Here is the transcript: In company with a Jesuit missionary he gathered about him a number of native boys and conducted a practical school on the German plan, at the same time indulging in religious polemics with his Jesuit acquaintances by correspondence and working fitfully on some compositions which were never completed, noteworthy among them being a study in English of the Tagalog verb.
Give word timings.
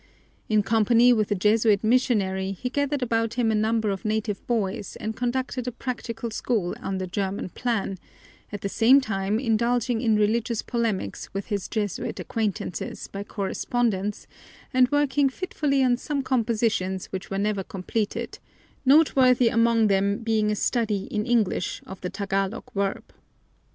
In 0.49 0.63
company 0.63 1.13
with 1.13 1.29
a 1.29 1.35
Jesuit 1.35 1.83
missionary 1.83 2.53
he 2.53 2.71
gathered 2.71 3.03
about 3.03 3.35
him 3.35 3.51
a 3.51 3.53
number 3.53 3.91
of 3.91 4.03
native 4.03 4.43
boys 4.47 4.95
and 4.95 5.15
conducted 5.15 5.67
a 5.67 5.71
practical 5.71 6.31
school 6.31 6.73
on 6.81 6.97
the 6.97 7.05
German 7.05 7.49
plan, 7.49 7.99
at 8.51 8.61
the 8.61 8.67
same 8.67 8.99
time 8.99 9.39
indulging 9.39 10.01
in 10.01 10.15
religious 10.15 10.63
polemics 10.63 11.31
with 11.35 11.45
his 11.53 11.67
Jesuit 11.67 12.19
acquaintances 12.19 13.09
by 13.09 13.23
correspondence 13.23 14.25
and 14.73 14.89
working 14.89 15.29
fitfully 15.29 15.83
on 15.83 15.97
some 15.97 16.23
compositions 16.23 17.05
which 17.11 17.29
were 17.29 17.37
never 17.37 17.63
completed, 17.63 18.39
noteworthy 18.83 19.49
among 19.49 19.85
them 19.85 20.17
being 20.17 20.49
a 20.49 20.55
study 20.55 21.03
in 21.11 21.27
English 21.27 21.79
of 21.85 22.01
the 22.01 22.09
Tagalog 22.09 22.63
verb. 22.73 23.03